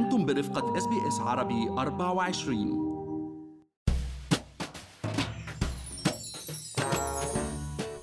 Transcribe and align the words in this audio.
أنتم 0.00 0.26
برفقة 0.26 0.78
SBS 0.78 1.20
عربي 1.20 1.68
24 1.68 2.90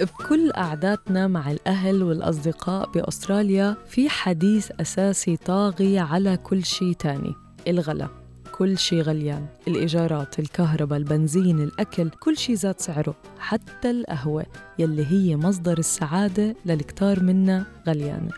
بكل 0.02 0.52
قعداتنا 0.52 1.28
مع 1.28 1.52
الأهل 1.52 2.04
والأصدقاء 2.04 2.92
بأستراليا 2.92 3.76
في 3.88 4.10
حديث 4.10 4.72
أساسي 4.82 5.38
طاغي 5.38 6.00
على 6.00 6.38
كل 6.38 6.66
شيء 6.66 6.94
تاني 6.94 7.34
الغلا. 7.68 8.08
كل 8.58 8.78
شيء 8.78 9.02
غليان 9.02 9.46
الإيجارات 9.68 10.40
الكهرباء 10.40 11.00
البنزين 11.00 11.60
الأكل 11.60 12.10
كل 12.10 12.38
شيء 12.38 12.56
زاد 12.56 12.80
سعره 12.80 13.16
حتى 13.40 13.92
القهوة 13.92 14.46
يلي 14.80 15.06
هي 15.06 15.36
مصدر 15.36 15.78
السعادة 15.78 16.56
للكتار 16.66 17.24
منا 17.24 17.66
غليانة 17.88 18.32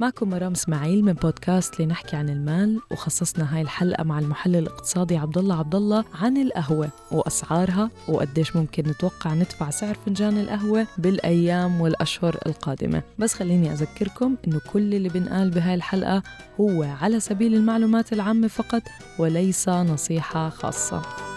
معكم 0.00 0.30
مرام 0.30 0.52
إسماعيل 0.52 1.04
من 1.04 1.12
بودكاست 1.12 1.80
لنحكي 1.80 2.16
عن 2.16 2.28
المال 2.28 2.80
وخصصنا 2.90 3.54
هاي 3.56 3.62
الحلقة 3.62 4.04
مع 4.04 4.18
المحلل 4.18 4.56
الاقتصادي 4.56 5.16
عبد 5.16 5.38
الله 5.38 5.58
عبد 5.58 5.74
الله 5.74 6.04
عن 6.14 6.36
القهوة 6.36 6.88
وأسعارها 7.10 7.90
وقديش 8.08 8.56
ممكن 8.56 8.82
نتوقع 8.88 9.34
ندفع 9.34 9.70
سعر 9.70 9.94
فنجان 10.06 10.38
القهوة 10.38 10.86
بالأيام 10.98 11.80
والأشهر 11.80 12.38
القادمة. 12.46 13.02
بس 13.18 13.34
خليني 13.34 13.72
أذكركم 13.72 14.36
إنه 14.46 14.60
كل 14.72 14.94
اللي 14.94 15.08
بنقال 15.08 15.50
بهاي 15.50 15.74
الحلقة 15.74 16.22
هو 16.60 16.82
على 16.82 17.20
سبيل 17.20 17.54
المعلومات 17.54 18.12
العامة 18.12 18.48
فقط 18.48 18.82
وليس 19.18 19.68
نصيحة 19.68 20.48
خاصة. 20.48 21.27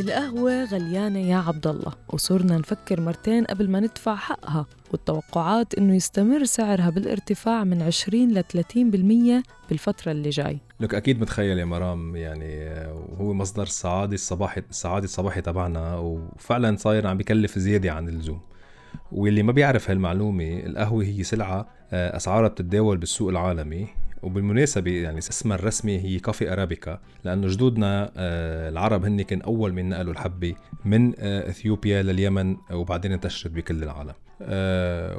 القهوة 0.00 0.64
غليانة 0.64 1.18
يا 1.18 1.36
عبد 1.36 1.66
الله 1.66 1.92
وصرنا 2.08 2.58
نفكر 2.58 3.00
مرتين 3.00 3.44
قبل 3.44 3.70
ما 3.70 3.80
ندفع 3.80 4.14
حقها 4.14 4.66
والتوقعات 4.90 5.74
إنه 5.74 5.94
يستمر 5.94 6.44
سعرها 6.44 6.90
بالارتفاع 6.90 7.64
من 7.64 7.82
20 7.82 8.30
ل 8.32 8.44
30% 8.44 9.44
بالفترة 9.68 10.12
اللي 10.12 10.30
جاي. 10.30 10.58
لك 10.80 10.94
أكيد 10.94 11.20
متخيل 11.20 11.58
يا 11.58 11.64
مرام 11.64 12.16
يعني 12.16 12.70
وهو 13.10 13.32
مصدر 13.32 13.62
السعاده 13.62 14.14
الصباحي 14.14 14.62
السعاده 14.70 15.04
الصباحي 15.04 15.40
تبعنا 15.40 15.96
وفعلا 15.96 16.76
صاير 16.76 17.06
عم 17.06 17.16
بكلف 17.16 17.58
زيادة 17.58 17.92
عن 17.92 18.08
اللزوم. 18.08 18.40
واللي 19.12 19.42
ما 19.42 19.52
بيعرف 19.52 19.90
هالمعلومة 19.90 20.60
القهوة 20.66 21.04
هي 21.04 21.22
سلعة 21.22 21.66
آه، 21.92 22.16
أسعارها 22.16 22.48
بتتداول 22.48 22.96
بالسوق 22.96 23.28
العالمي. 23.28 23.86
وبالمناسبة 24.22 24.90
يعني 24.90 25.18
اسمها 25.18 25.56
الرسمي 25.56 25.98
هي 25.98 26.18
كافي 26.18 26.52
أرابيكا 26.52 27.00
لأنه 27.24 27.48
جدودنا 27.48 28.12
آه، 28.16 28.68
العرب 28.68 29.04
هن 29.04 29.22
كان 29.22 29.42
أول 29.42 29.72
من 29.72 29.88
نقلوا 29.88 30.12
الحبة 30.12 30.54
من 30.84 31.12
آه، 31.18 31.48
إثيوبيا 31.48 32.02
لليمن 32.02 32.56
وبعدين 32.72 33.12
انتشرت 33.12 33.52
بكل 33.52 33.82
العالم. 33.82 34.14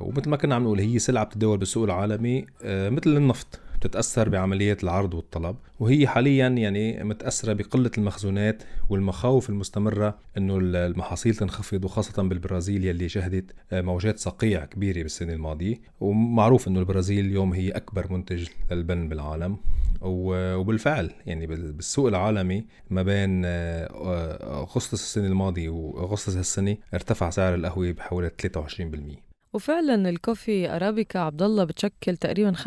ومثل 0.02 0.30
ما 0.30 0.38
كنا 0.38 0.56
عم 0.56 0.64
نقول 0.64 0.80
هي 0.80 1.00
سلعة 1.00 1.24
بتتداول 1.24 1.58
بالسوق 1.58 1.84
العالمي 1.84 2.46
مثل 2.66 3.18
النفط. 3.18 3.60
بتتأثر 3.82 4.30
بعمليات 4.30 4.84
العرض 4.84 5.14
والطلب 5.14 5.56
وهي 5.80 6.08
حاليا 6.08 6.48
يعني 6.48 7.04
متأثرة 7.04 7.54
بقلة 7.54 7.92
المخزونات 7.98 8.64
والمخاوف 8.90 9.50
المستمرة 9.50 10.18
إنه 10.38 10.58
المحاصيل 10.62 11.36
تنخفض 11.36 11.86
وخاصة 11.86 12.24
بالبرازيل 12.24 12.86
يلي 12.86 13.10
شهدت 13.10 13.52
موجات 13.74 14.20
صقيع 14.20 14.66
كبيرة 14.66 15.02
بالسنة 15.02 15.34
الماضية. 15.34 15.76
ومعروف 16.00 16.68
إنه 16.68 16.80
البرازيل 16.80 17.26
اليوم 17.26 17.54
هي 17.54 17.70
أكبر 17.70 18.14
منتج 18.14 18.48
للبن 18.72 19.10
بالعالم. 19.10 19.58
وبالفعل 20.02 21.12
يعني 21.26 21.48
بالسوق 21.48 22.08
العالمي 22.08 22.66
ما 22.90 23.04
بين 23.04 23.42
أغسطس 23.46 24.94
السنة 24.94 25.28
الماضية 25.28 25.70
وأغسطس 25.70 26.36
هالسنة 26.36 26.78
ارتفع 26.94 27.30
سعر 27.30 27.56
القهوة 27.56 27.92
بحوالي 27.92 28.30
23% 28.30 29.31
وفعلا 29.54 30.10
الكوفي 30.10 30.76
أرابيكا 30.76 31.20
عبد 31.20 31.42
الله 31.42 31.64
بتشكل 31.64 32.18
تقريبا 32.18 32.54
75% 32.54 32.64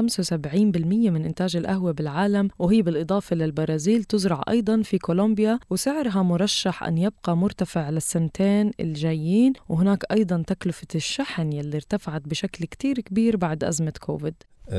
من 0.84 1.24
إنتاج 1.24 1.56
القهوة 1.56 1.92
بالعالم 1.92 2.48
وهي 2.58 2.82
بالإضافة 2.82 3.36
للبرازيل 3.36 4.04
تزرع 4.04 4.42
أيضا 4.48 4.82
في 4.82 4.98
كولومبيا 4.98 5.58
وسعرها 5.70 6.22
مرشح 6.22 6.82
أن 6.82 6.98
يبقى 6.98 7.36
مرتفع 7.36 7.90
للسنتين 7.90 8.70
الجايين 8.80 9.52
وهناك 9.68 10.04
أيضا 10.12 10.42
تكلفة 10.46 10.86
الشحن 10.94 11.52
يلي 11.52 11.76
ارتفعت 11.76 12.22
بشكل 12.28 12.64
كتير 12.64 13.00
كبير 13.00 13.36
بعد 13.36 13.64
أزمة 13.64 13.92
كوفيد. 14.00 14.34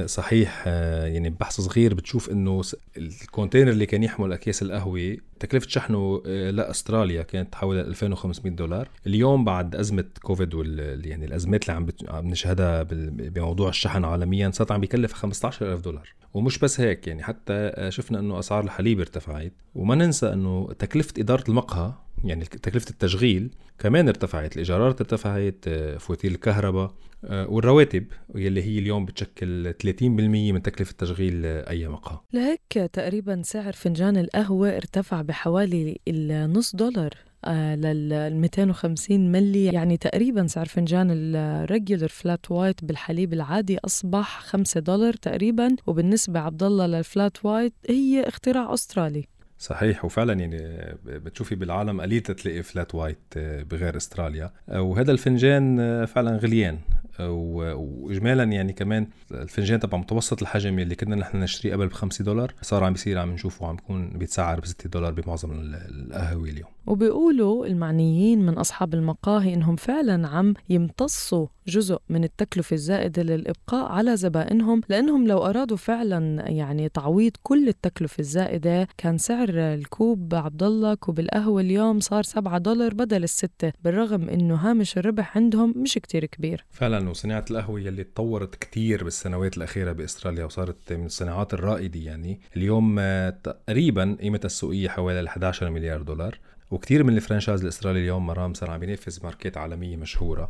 صحيح 0.05 0.63
آه، 0.67 1.05
يعني 1.05 1.29
بحث 1.29 1.61
صغير 1.61 1.93
بتشوف 1.93 2.29
إنه 2.29 2.61
الكونتينر 2.97 3.71
اللي 3.71 3.85
كان 3.85 4.03
يحمل 4.03 4.33
أكياس 4.33 4.61
القهوة 4.61 5.17
تكلفة 5.39 5.67
شحنه 5.69 6.23
آه، 6.25 6.51
لأستراليا 6.51 7.23
كانت 7.23 7.55
حوالي 7.55 7.81
2500 7.81 8.55
دولار. 8.55 8.89
اليوم 9.07 9.45
بعد 9.45 9.75
أزمة 9.75 10.05
كوفيد 10.21 10.53
وال 10.53 11.05
يعني 11.05 11.25
الأزمات 11.25 11.69
اللي 11.69 11.93
عم 12.07 12.27
نشهدها 12.27 12.83
بموضوع 12.83 13.69
الشحن 13.69 14.05
عالميا 14.05 14.51
صارت 14.51 14.71
عم 14.71 14.81
بيكلف 14.81 15.13
15000 15.13 15.81
دولار. 15.81 16.13
ومش 16.33 16.59
بس 16.59 16.79
هيك 16.79 17.07
يعني 17.07 17.23
حتى 17.23 17.71
شفنا 17.89 18.19
إنه 18.19 18.39
أسعار 18.39 18.63
الحليب 18.63 18.99
ارتفعت. 18.99 19.53
وما 19.75 19.95
ننسى 19.95 20.33
إنه 20.33 20.69
تكلفة 20.79 21.13
إدارة 21.17 21.43
المقهى 21.49 21.93
يعني 22.23 22.45
تكلفة 22.45 22.89
التشغيل 22.89 23.49
كمان 23.79 24.07
ارتفعت 24.07 24.53
الإيجارات 24.53 25.01
ارتفعت 25.01 25.69
فواتير 25.99 26.31
الكهرباء 26.31 26.93
آه، 27.25 27.47
والرواتب 27.49 28.05
واللي 28.29 28.63
هي 28.63 28.79
اليوم 28.79 29.05
بتشكل 29.05 29.73
30% 29.73 30.01
من 30.01 30.61
تكلفة 30.61 30.93
تشغيل 30.97 31.45
أي 31.45 31.87
مقهى. 31.87 32.19
لهيك 32.33 32.89
تقريبا 32.93 33.41
سعر 33.43 33.73
فنجان 33.73 34.17
القهوة 34.17 34.75
ارتفع 34.75 35.21
بحوالي 35.21 35.99
النص 36.07 36.75
دولار 36.75 37.09
آه، 37.45 37.75
لل 37.75 38.35
250 38.35 39.31
ملي 39.31 39.65
يعني 39.65 39.97
تقريبا 39.97 40.47
سعر 40.47 40.65
فنجان 40.65 41.07
ال 41.11 41.23
regular 41.23 42.07
flat 42.07 42.51
white 42.51 42.83
بالحليب 42.83 43.33
العادي 43.33 43.77
أصبح 43.85 44.39
5 44.39 44.79
دولار 44.79 45.13
تقريبا 45.13 45.75
وبالنسبة 45.87 46.39
عبد 46.39 46.63
الله 46.63 46.87
لل 46.87 47.06
flat 47.06 47.45
white 47.45 47.73
هي 47.89 48.23
اختراع 48.27 48.73
أسترالي. 48.73 49.25
صحيح 49.57 50.05
وفعلا 50.05 50.33
يعني 50.33 50.57
بتشوفي 51.05 51.55
بالعالم 51.55 52.01
قليل 52.01 52.21
تلاقي 52.21 52.63
flat 52.63 52.95
white 52.95 53.17
بغير 53.37 53.97
استراليا. 53.97 54.51
وهذا 54.67 55.11
الفنجان 55.11 56.05
فعلا 56.05 56.37
غليان. 56.37 56.79
واجمالا 57.19 58.43
يعني 58.43 58.73
كمان 58.73 59.07
الفنجان 59.31 59.79
تبع 59.79 59.97
متوسط 59.97 60.41
الحجم 60.41 60.79
اللي 60.79 60.95
كنا 60.95 61.15
نحن 61.15 61.37
نشتريه 61.37 61.73
قبل 61.73 61.87
ب 61.87 61.93
5 61.93 62.23
دولار 62.23 62.53
صار 62.61 62.83
عم 62.83 62.93
بيصير 62.93 63.17
عم 63.17 63.31
نشوفه 63.31 63.67
عم 63.67 63.75
بيكون 63.75 64.09
بيتسعر 64.09 64.59
ب 64.59 64.65
6 64.65 64.89
دولار 64.89 65.13
بمعظم 65.13 65.51
القهوه 65.51 66.49
اليوم. 66.49 66.69
وبيقولوا 66.87 67.65
المعنيين 67.65 68.45
من 68.45 68.53
أصحاب 68.53 68.93
المقاهي 68.93 69.53
إنهم 69.53 69.75
فعلا 69.75 70.27
عم 70.27 70.53
يمتصوا 70.69 71.47
جزء 71.67 71.97
من 72.09 72.23
التكلفة 72.23 72.73
الزائدة 72.73 73.23
للإبقاء 73.23 73.91
على 73.91 74.17
زبائنهم 74.17 74.81
لأنهم 74.89 75.27
لو 75.27 75.37
أرادوا 75.37 75.77
فعلا 75.77 76.49
يعني 76.49 76.89
تعويض 76.89 77.31
كل 77.43 77.67
التكلفة 77.67 78.19
الزائدة 78.19 78.87
كان 78.97 79.17
سعر 79.17 79.49
الكوب 79.49 80.35
عبد 80.35 80.63
الله 80.63 80.93
كوب 80.93 81.19
القهوة 81.19 81.61
اليوم 81.61 81.99
صار 81.99 82.23
7 82.23 82.57
دولار 82.57 82.93
بدل 82.93 83.23
الستة 83.23 83.73
بالرغم 83.83 84.29
إنه 84.29 84.55
هامش 84.55 84.97
الربح 84.97 85.37
عندهم 85.37 85.73
مش 85.77 85.93
كتير 85.93 86.25
كبير. 86.25 86.65
فعلا 86.71 87.04
وصناعة 87.09 87.45
القهوة 87.51 87.79
يلي 87.81 88.03
تطورت 88.03 88.55
كتير 88.55 89.03
بالسنوات 89.03 89.57
الأخيرة 89.57 89.91
بأستراليا 89.91 90.45
وصارت 90.45 90.93
من 90.93 91.05
الصناعات 91.05 91.53
الرائدة 91.53 91.99
يعني. 91.99 92.39
اليوم 92.57 92.99
تقريبا 93.43 94.17
قيمتها 94.21 94.45
السوقية 94.45 94.89
حوالي 94.89 95.27
11 95.27 95.69
مليار 95.69 96.01
دولار. 96.01 96.39
وكثير 96.71 97.03
من 97.03 97.15
الفرنشايز 97.15 97.61
الاسترالي 97.61 97.99
اليوم 97.99 98.25
مرام 98.25 98.53
صار 98.53 98.71
عم 98.71 98.83
ينافس 98.83 99.23
ماركات 99.23 99.57
عالمية 99.57 99.97
مشهورة. 99.97 100.49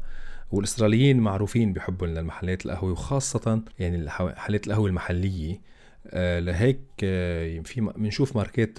والإستراليين 0.52 1.20
معروفين 1.20 1.74
بحبهم 1.74 2.10
للمحلات 2.10 2.66
القهوة 2.66 2.92
وخاصة 2.92 3.62
يعني 3.80 4.06
محلات 4.20 4.68
القهوة 4.68 4.88
المحلية. 4.88 5.62
آه 6.08 6.40
لهيك 6.40 6.80
آه 7.04 7.60
في 7.60 7.82
بنشوف 7.82 8.36
ماركات 8.36 8.78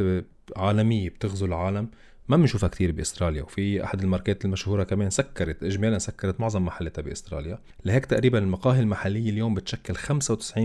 عالمية 0.57 1.09
بتغزو 1.09 1.47
العالم. 1.47 1.89
ما 2.29 2.37
بنشوفها 2.37 2.69
كثير 2.69 2.93
بأستراليا 2.93 3.43
وفي 3.43 3.85
أحد 3.85 4.03
الماركات 4.03 4.45
المشهورة 4.45 4.85
كمان 4.85 5.11
سكرت 5.11 5.63
اجمالا 5.63 5.99
سكرت 5.99 6.41
معظم 6.41 6.65
محلاتها 6.65 7.03
بأستراليا. 7.03 7.59
لهيك 7.85 8.07
تقريبا 8.07 8.39
المقاهي 8.39 8.81
المحلية 8.81 9.31
اليوم 9.31 9.55
بتشكل 9.55 9.95
95% 9.95 10.59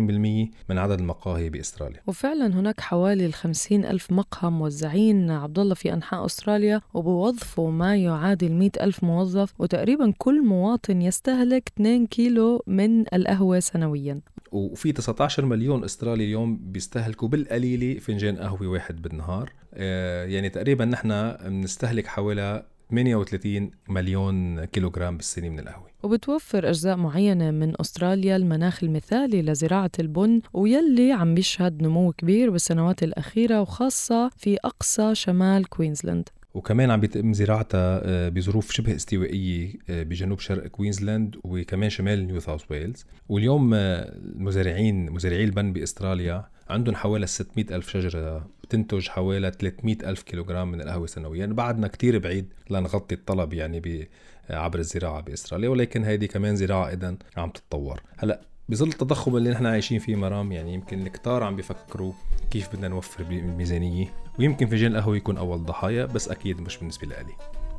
من 0.70 0.78
عدد 0.78 1.00
المقاهي 1.00 1.50
بأستراليا. 1.50 2.02
وفعلا 2.08 2.48
هناك 2.48 2.82
حوالي 2.82 3.26
ال 3.26 3.86
ألف 3.86 4.12
مقهى 4.12 4.52
موزعين. 4.52 5.32
عبد 5.32 5.60
الله 5.60 5.76
في 5.76 5.94
أنحاء 5.94 6.26
أستراليا 6.26 6.82
وبوظفوا 6.94 7.72
ما 7.72 7.98
يعادل 7.98 8.52
100 8.52 8.72
ألف 8.82 9.04
موظف 9.04 9.54
وتقريبا 9.60 10.14
كل 10.18 10.46
مواطن 10.46 11.02
يستهلك 11.02 11.72
2 11.78 12.08
كيلو 12.08 12.64
من 12.68 13.16
القهوة 13.16 13.60
سنويا. 13.60 14.22
وفي 14.52 14.92
19 14.92 15.46
مليون 15.46 15.84
استرالي 15.84 16.24
اليوم 16.24 16.58
بيستهلكوا 16.58 17.28
بالقليلة 17.28 18.00
فنجان 18.00 18.38
قهوة 18.38 18.68
واحد 18.68 19.02
بالنهار. 19.02 19.54
آه، 19.74 20.26
يعني 20.26 20.50
تقريبا 20.50 20.86
نحن 20.86 21.32
بنستهلك 21.32 22.08
حوالي 22.08 22.66
38 22.92 23.72
مليون 23.90 24.66
كيلوغرام 24.66 25.18
بالسنة 25.18 25.50
من 25.50 25.60
القهوة. 25.60 25.88
وبتوفر 26.04 26.70
أجزاء 26.70 26.96
معينة 26.96 27.52
من 27.52 27.74
أستراليا 27.82 28.36
المناخ 28.36 28.84
المثالي 28.84 29.42
لزراعة 29.42 29.92
البن 30.00 30.42
ويلي 30.54 31.12
عم 31.12 31.36
بيشهد 31.36 31.84
نمو 31.84 32.12
كبير 32.12 32.50
بالسنوات 32.50 33.04
الأخيرة 33.04 33.62
وخاصة 33.62 34.30
في 34.38 34.58
أقصى 34.66 35.16
شمال 35.16 35.70
كوينزلاند. 35.70 36.30
وكمان 36.54 36.92
عم 36.92 37.00
بيتم 37.00 37.34
زراعتها 37.34 38.02
آه، 38.04 38.30
بظروف 38.30 38.72
شبه 38.72 38.96
استوائية 38.96 39.74
آه، 39.90 40.04
بجنوب 40.04 40.40
شرق 40.40 40.68
كوينزلاند 40.68 41.36
وكمان 41.44 41.90
شمال 41.90 42.28
نيو 42.28 42.40
ساوث 42.40 42.72
ويلز. 42.72 43.06
واليوم 43.30 43.74
المزارعين 43.74 45.12
مزارعي 45.12 45.44
البن 45.44 45.74
بأستراليا 45.74 46.46
عندهم 46.70 46.96
حوالي 46.96 47.28
600 47.28 47.66
ألف 47.76 47.90
شجرة 47.90 48.48
بتنتج 48.64 49.08
حوالي 49.08 49.52
300 49.60 49.98
ألف 50.04 50.22
كيلوغرام 50.22 50.72
من 50.72 50.82
القهوة 50.82 51.08
سنويا. 51.08 51.46
بعدنا 51.46 51.88
كتير 51.88 52.20
بعيد 52.20 52.54
لنغطي 52.70 53.16
الطلب 53.16 53.54
يعني 53.54 54.10
عبر 54.50 54.80
الزراعة 54.80 55.22
بأستراليا 55.22 55.70
ولكن 55.70 56.04
هذه 56.04 56.26
كمان 56.26 56.56
زراعة 56.56 56.94
إذا 56.94 57.16
عم 57.38 57.50
تتطور. 57.50 58.02
هلأ 58.18 58.42
بظل 58.72 58.88
التضخم 58.88 59.38
اللي 59.38 59.52
نحن 59.52 59.66
عايشين 59.66 60.00
فيه 60.00 60.16
مرام 60.16 60.52
يعني 60.52 60.74
يمكن 60.74 61.02
الكتار 61.02 61.44
عم 61.44 61.56
بيفكروا 61.56 62.14
كيف 62.52 62.76
بدنا 62.76 62.88
نوفر 62.88 63.24
بالميزانية 63.24 64.14
ويمكن 64.40 64.68
فنجان 64.68 64.92
القهوة 64.92 65.18
يكون 65.18 65.38
أول 65.38 65.64
ضحايا 65.64 66.06
بس 66.06 66.30
أكيد 66.30 66.62
مش 66.62 66.78
بالنسبة 66.78 67.08
لي 67.08 67.34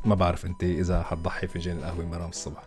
ما 0.04 0.14
بعرف 0.14 0.46
أنت 0.46 0.64
إذا 0.64 1.02
حتضحي 1.02 1.46
فنجان 1.46 1.76
القهوة 1.76 2.06
مرام 2.06 2.28
الصبح. 2.28 2.62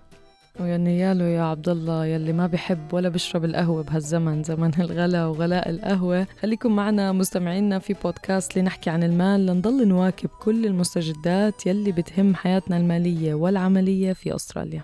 ويعني 0.59 0.99
يالو 0.99 1.25
يا 1.25 1.41
عبد 1.41 1.69
الله 1.69 2.05
يلي 2.05 2.33
ما 2.33 2.47
بحب 2.47 2.93
ولا 2.93 3.09
بشرب 3.09 3.45
القهوة 3.45 3.83
بهالزمن 3.83 4.43
زمن 4.43 4.71
الغلا 4.79 5.25
وغلاء 5.25 5.69
القهوة. 5.69 6.27
خليكم 6.41 6.75
معنا 6.75 7.11
مستمعينا 7.11 7.79
في 7.79 7.95
بودكاست 8.03 8.57
لنحكي 8.57 8.89
عن 8.89 9.03
المال. 9.03 9.45
لنضل 9.45 9.87
نواكب 9.87 10.29
كل 10.29 10.65
المستجدات 10.65 11.65
يلي 11.65 11.91
بتهم 11.91 12.35
حياتنا 12.35 12.77
المالية 12.77 13.33
والعملية 13.33 14.13
في 14.13 14.35
أستراليا. 14.35 14.83